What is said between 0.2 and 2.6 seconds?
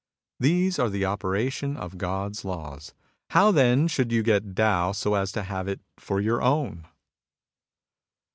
These are the operation of God's